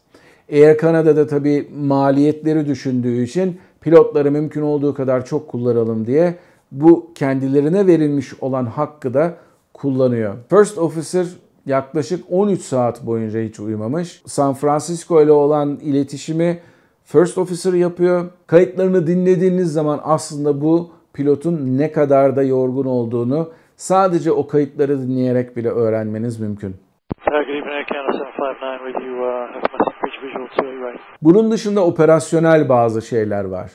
Air 0.53 0.79
Canada'da 0.79 1.26
tabi 1.26 1.69
maliyetleri 1.79 2.67
düşündüğü 2.67 3.23
için 3.23 3.59
pilotları 3.81 4.31
mümkün 4.31 4.62
olduğu 4.62 4.95
kadar 4.95 5.25
çok 5.25 5.49
kullanalım 5.49 6.07
diye 6.07 6.35
bu 6.73 7.11
kendilerine 7.15 7.87
verilmiş 7.87 8.43
olan 8.43 8.67
hakkı 8.67 9.15
da 9.15 9.35
kullanıyor. 9.75 10.35
First 10.50 10.79
Officer 10.79 11.26
yaklaşık 11.67 12.25
13 12.31 12.61
saat 12.61 13.07
boyunca 13.07 13.41
hiç 13.41 13.61
uyumamış. 13.61 14.23
San 14.26 14.55
Francisco 14.55 15.23
ile 15.23 15.33
olan 15.33 15.79
iletişimi 15.83 16.59
First 17.05 17.38
Officer 17.38 17.73
yapıyor. 17.73 18.26
Kayıtlarını 18.47 19.07
dinlediğiniz 19.07 19.73
zaman 19.73 20.00
aslında 20.05 20.61
bu 20.61 20.91
pilotun 21.12 21.79
ne 21.79 21.93
kadar 21.93 22.37
da 22.37 22.43
yorgun 22.43 22.85
olduğunu 22.85 23.49
sadece 23.76 24.33
o 24.33 24.47
kayıtları 24.47 25.02
dinleyerek 25.02 25.56
bile 25.56 25.68
öğrenmeniz 25.68 26.40
mümkün. 26.40 26.68
Uh, 26.68 27.33
good 27.33 27.49
evening, 27.49 27.66
Air 27.66 27.87
Canada 27.95 28.12
759 28.12 28.87
with 28.87 29.06
you. 29.06 29.16
Have 29.26 29.54
message 29.54 29.97
reach 30.04 30.23
visual 30.25 30.49
to 30.56 30.64
right. 30.64 31.00
Bunun 31.23 31.50
dışında 31.50 31.85
operasyonel 31.85 32.68
bazı 32.68 33.02
şeyler 33.02 33.45
var. 33.45 33.71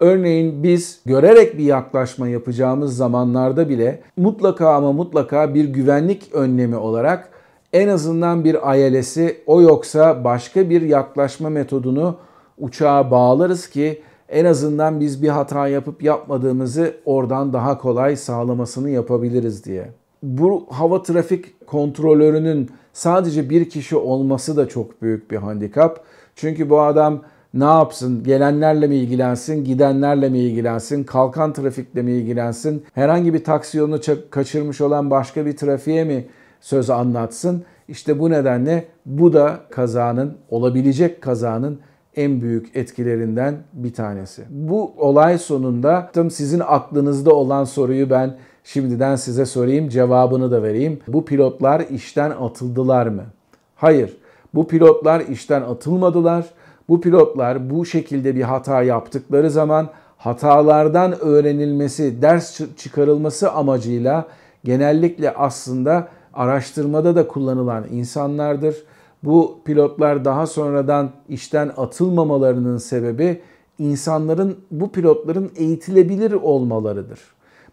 Örneğin 0.00 0.62
biz 0.62 1.02
görerek 1.06 1.58
bir 1.58 1.64
yaklaşma 1.64 2.28
yapacağımız 2.28 2.96
zamanlarda 2.96 3.68
bile 3.68 4.02
mutlaka 4.16 4.74
ama 4.74 4.92
mutlaka 4.92 5.54
bir 5.54 5.64
güvenlik 5.64 6.34
önlemi 6.34 6.76
olarak 6.76 7.28
en 7.72 7.88
azından 7.88 8.44
bir 8.44 8.54
ILS'i 8.54 9.42
o 9.46 9.62
yoksa 9.62 10.24
başka 10.24 10.70
bir 10.70 10.82
yaklaşma 10.82 11.50
metodunu 11.50 12.16
uçağa 12.58 13.10
bağlarız 13.10 13.70
ki 13.70 14.02
en 14.28 14.44
azından 14.44 15.00
biz 15.00 15.22
bir 15.22 15.28
hata 15.28 15.68
yapıp 15.68 16.02
yapmadığımızı 16.02 16.94
oradan 17.04 17.52
daha 17.52 17.78
kolay 17.78 18.16
sağlamasını 18.16 18.90
yapabiliriz 18.90 19.64
diye. 19.64 19.90
Bu 20.22 20.66
hava 20.70 21.02
trafik 21.02 21.66
kontrolörünün 21.66 22.70
sadece 22.92 23.50
bir 23.50 23.70
kişi 23.70 23.96
olması 23.96 24.56
da 24.56 24.68
çok 24.68 25.02
büyük 25.02 25.30
bir 25.30 25.36
handikap. 25.36 26.04
Çünkü 26.36 26.70
bu 26.70 26.80
adam 26.80 27.22
ne 27.54 27.64
yapsın? 27.64 28.24
Gelenlerle 28.24 28.86
mi 28.86 28.96
ilgilensin, 28.96 29.64
gidenlerle 29.64 30.28
mi 30.28 30.38
ilgilensin, 30.38 31.04
kalkan 31.04 31.52
trafikle 31.52 32.02
mi 32.02 32.12
ilgilensin, 32.12 32.84
herhangi 32.94 33.34
bir 33.34 33.44
taksi 33.44 33.78
yolunu 33.78 34.00
kaçırmış 34.30 34.80
olan 34.80 35.10
başka 35.10 35.46
bir 35.46 35.56
trafiğe 35.56 36.04
mi 36.04 36.26
söz 36.60 36.90
anlatsın? 36.90 37.64
İşte 37.88 38.18
bu 38.18 38.30
nedenle 38.30 38.84
bu 39.06 39.32
da 39.32 39.60
kazanın, 39.70 40.36
olabilecek 40.50 41.22
kazanın 41.22 41.80
en 42.16 42.40
büyük 42.40 42.76
etkilerinden 42.76 43.54
bir 43.72 43.94
tanesi. 43.94 44.44
Bu 44.50 44.92
olay 44.98 45.38
sonunda 45.38 46.10
sizin 46.30 46.62
aklınızda 46.66 47.34
olan 47.34 47.64
soruyu 47.64 48.10
ben 48.10 48.36
şimdiden 48.64 49.16
size 49.16 49.46
sorayım, 49.46 49.88
cevabını 49.88 50.50
da 50.50 50.62
vereyim. 50.62 51.00
Bu 51.08 51.24
pilotlar 51.24 51.80
işten 51.80 52.30
atıldılar 52.30 53.06
mı? 53.06 53.22
Hayır. 53.76 54.16
Bu 54.54 54.68
pilotlar 54.68 55.20
işten 55.20 55.62
atılmadılar. 55.62 56.46
Bu 56.88 57.00
pilotlar 57.00 57.70
bu 57.70 57.86
şekilde 57.86 58.34
bir 58.34 58.42
hata 58.42 58.82
yaptıkları 58.82 59.50
zaman 59.50 59.88
hatalardan 60.16 61.20
öğrenilmesi, 61.20 62.22
ders 62.22 62.60
çıkarılması 62.76 63.52
amacıyla 63.52 64.26
genellikle 64.64 65.34
aslında 65.34 66.08
araştırmada 66.34 67.16
da 67.16 67.28
kullanılan 67.28 67.84
insanlardır. 67.90 68.76
Bu 69.22 69.58
pilotlar 69.64 70.24
daha 70.24 70.46
sonradan 70.46 71.10
işten 71.28 71.72
atılmamalarının 71.76 72.78
sebebi 72.78 73.40
insanların 73.78 74.56
bu 74.70 74.92
pilotların 74.92 75.52
eğitilebilir 75.56 76.32
olmalarıdır. 76.32 77.20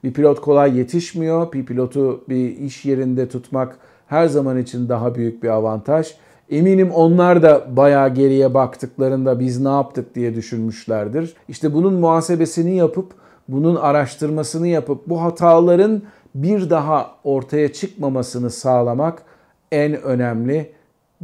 Bir 0.03 0.13
pilot 0.13 0.41
kolay 0.41 0.77
yetişmiyor. 0.77 1.53
Bir 1.53 1.65
pilotu 1.65 2.23
bir 2.29 2.57
iş 2.57 2.85
yerinde 2.85 3.29
tutmak 3.29 3.77
her 4.07 4.27
zaman 4.27 4.57
için 4.57 4.89
daha 4.89 5.15
büyük 5.15 5.43
bir 5.43 5.49
avantaj. 5.49 6.15
Eminim 6.49 6.91
onlar 6.91 7.43
da 7.43 7.77
bayağı 7.77 8.13
geriye 8.13 8.53
baktıklarında 8.53 9.39
biz 9.39 9.61
ne 9.61 9.69
yaptık 9.69 10.15
diye 10.15 10.35
düşünmüşlerdir. 10.35 11.35
İşte 11.47 11.73
bunun 11.73 11.93
muhasebesini 11.93 12.75
yapıp, 12.75 13.11
bunun 13.47 13.75
araştırmasını 13.75 14.67
yapıp 14.67 15.09
bu 15.09 15.21
hataların 15.21 16.01
bir 16.35 16.69
daha 16.69 17.11
ortaya 17.23 17.73
çıkmamasını 17.73 18.49
sağlamak 18.49 19.23
en 19.71 20.01
önemli 20.01 20.71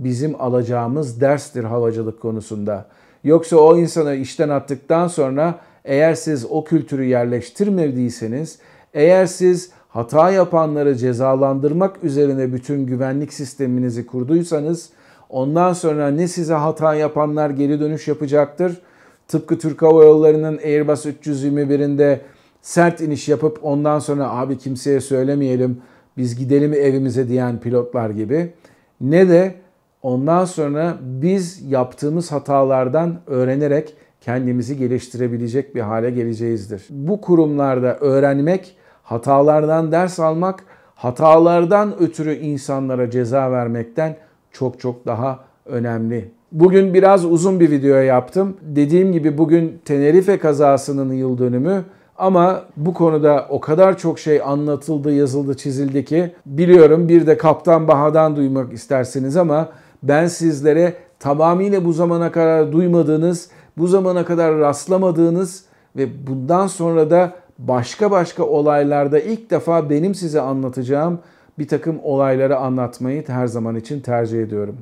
bizim 0.03 0.41
alacağımız 0.41 1.22
derstir 1.22 1.63
havacılık 1.63 2.22
konusunda. 2.22 2.86
Yoksa 3.24 3.58
o 3.58 3.77
insanı 3.77 4.15
işten 4.15 4.50
attıktan 4.50 5.08
sonra 5.08 5.60
eğer 5.86 6.13
siz 6.13 6.46
o 6.50 6.63
kültürü 6.63 7.03
yerleştirmediyseniz, 7.03 8.60
eğer 8.94 9.25
siz 9.25 9.72
hata 9.89 10.32
yapanları 10.32 10.96
cezalandırmak 10.96 12.03
üzerine 12.03 12.53
bütün 12.53 12.86
güvenlik 12.86 13.34
sisteminizi 13.34 14.06
kurduysanız 14.06 14.89
ondan 15.29 15.74
sonra 15.74 16.08
ne 16.12 16.28
size 16.28 16.54
hata 16.54 16.95
yapanlar 16.95 17.50
geri 17.50 17.80
dönüş 17.80 18.08
yapacaktır. 18.08 18.82
Tıpkı 19.28 19.58
Türk 19.58 19.82
Hava 19.82 20.04
Yolları'nın 20.04 20.58
Airbus 20.58 21.06
321'inde 21.06 22.19
sert 22.62 23.02
iniş 23.02 23.30
yapıp 23.30 23.60
ondan 23.62 24.00
sonra 24.00 24.32
abi 24.32 24.58
kimseye 24.58 25.02
söylemeyelim 25.02 25.82
biz 26.17 26.36
gidelim 26.36 26.74
evimize 26.74 27.28
diyen 27.28 27.60
pilotlar 27.60 28.10
gibi 28.10 28.54
ne 29.02 29.30
de 29.30 29.56
ondan 30.04 30.46
sonra 30.46 30.98
biz 31.02 31.72
yaptığımız 31.72 32.32
hatalardan 32.32 33.16
öğrenerek 33.28 33.94
kendimizi 34.22 34.78
geliştirebilecek 34.78 35.76
bir 35.76 35.82
hale 35.82 36.10
geleceğizdir. 36.10 36.88
Bu 36.90 37.22
kurumlarda 37.22 37.98
öğrenmek, 37.98 38.76
hatalardan 39.04 39.92
ders 39.92 40.20
almak, 40.20 40.64
hatalardan 40.96 42.00
ötürü 42.00 42.34
insanlara 42.36 43.10
ceza 43.10 43.52
vermekten 43.52 44.16
çok 44.52 44.80
çok 44.80 45.06
daha 45.06 45.40
önemli. 45.66 46.32
Bugün 46.52 46.94
biraz 46.94 47.26
uzun 47.26 47.60
bir 47.60 47.72
video 47.72 47.96
yaptım. 47.96 48.58
Dediğim 48.62 49.12
gibi 49.12 49.38
bugün 49.38 49.82
Tenerife 49.86 50.40
kazasının 50.40 51.14
yıl 51.14 51.38
dönümü 51.38 51.84
ama 52.18 52.64
bu 52.78 52.94
konuda 52.94 53.46
o 53.50 53.60
kadar 53.60 53.98
çok 53.98 54.20
şey 54.20 54.42
anlatıldı, 54.42 55.14
yazıldı, 55.14 55.58
çizildi 55.58 56.06
ki 56.06 56.32
biliyorum 56.46 57.10
bir 57.10 57.28
de 57.28 57.38
Kaptan 57.38 57.88
Baha'dan 57.88 58.36
duymak 58.36 58.74
istersiniz 58.74 59.38
ama 59.38 59.70
ben 60.04 60.28
sizlere 60.28 60.94
tamamıyla 61.20 61.86
bu 61.86 61.94
zamana 61.94 62.32
kadar 62.32 62.72
duymadığınız, 62.72 63.50
bu 63.78 63.88
zamana 63.88 64.26
kadar 64.26 64.58
rastlamadığınız 64.58 65.66
ve 65.96 66.28
bundan 66.28 66.68
sonra 66.68 67.12
da 67.12 67.34
başka 67.60 68.12
başka 68.12 68.44
olaylarda 68.44 69.20
ilk 69.20 69.52
defa 69.52 69.90
benim 69.90 70.16
size 70.16 70.42
anlatacağım 70.42 71.20
bir 71.60 71.68
takım 71.68 72.00
olayları 72.04 72.58
anlatmayı 72.58 73.28
her 73.28 73.48
zaman 73.48 73.76
için 73.76 74.00
tercih 74.00 74.44
ediyorum. 74.44 74.78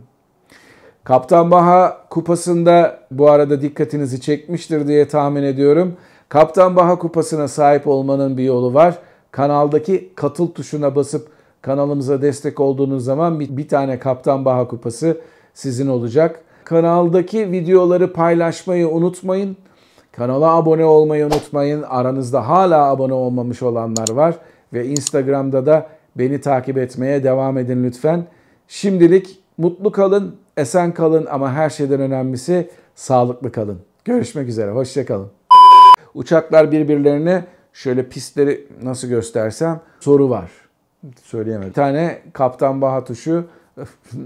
Kaptan 1.04 1.52
Baha 1.52 1.98
kupasında 2.10 3.00
bu 3.12 3.30
arada 3.30 3.62
dikkatinizi 3.62 4.22
çekmiştir 4.22 4.88
diye 4.88 5.08
tahmin 5.08 5.44
ediyorum. 5.44 5.94
Kaptan 6.30 6.76
Baha 6.76 7.00
kupasına 7.00 7.48
sahip 7.48 7.88
olmanın 7.88 8.38
bir 8.38 8.44
yolu 8.44 8.74
var. 8.74 8.98
Kanaldaki 9.32 10.12
katıl 10.16 10.48
tuşuna 10.48 10.96
basıp 10.96 11.30
kanalımıza 11.68 12.22
destek 12.22 12.60
olduğunuz 12.60 13.06
zaman 13.06 13.40
bir, 13.40 13.58
bir 13.58 13.68
tane 13.68 14.00
Kaptan 14.00 14.46
Baha 14.46 14.68
kupası 14.68 15.18
sizin 15.54 15.88
olacak. 15.88 16.42
Kanaldaki 16.64 17.52
videoları 17.52 18.14
paylaşmayı 18.14 18.90
unutmayın. 18.90 19.58
Kanala 20.12 20.56
abone 20.56 20.86
olmayı 20.86 21.26
unutmayın. 21.26 21.82
Aranızda 21.82 22.48
hala 22.48 22.86
abone 22.90 23.14
olmamış 23.14 23.62
olanlar 23.62 24.10
var. 24.10 24.36
Ve 24.74 24.86
Instagram'da 24.86 25.66
da 25.66 25.88
beni 26.16 26.42
takip 26.42 26.78
etmeye 26.78 27.24
devam 27.24 27.58
edin 27.58 27.84
lütfen. 27.84 28.26
Şimdilik 28.68 29.40
mutlu 29.58 29.92
kalın, 29.92 30.36
esen 30.58 30.94
kalın 30.94 31.26
ama 31.26 31.54
her 31.54 31.70
şeyden 31.70 32.02
önemlisi 32.02 32.70
sağlıklı 32.96 33.52
kalın. 33.52 33.80
Görüşmek 34.06 34.50
üzere, 34.50 34.72
hoşçakalın. 34.72 35.28
Uçaklar 36.14 36.72
birbirlerine 36.72 37.46
şöyle 37.74 38.10
pistleri 38.10 38.68
nasıl 38.84 39.08
göstersem 39.08 39.80
soru 40.00 40.30
var. 40.30 40.67
Söyleyemedim. 41.24 41.70
Bir 41.70 41.74
tane 41.74 42.22
Kaptan 42.34 42.82
Baha 42.82 43.04
tuşu 43.04 43.48